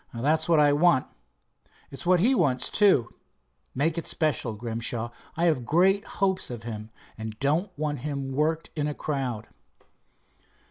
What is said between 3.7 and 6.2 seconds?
Make it special, Grimshaw. I've great